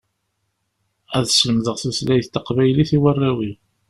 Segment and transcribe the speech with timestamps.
[1.17, 3.57] Ad slemdeɣ tutlayt taqbaylit i warraw-iw.